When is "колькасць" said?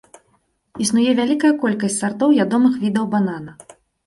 1.65-1.99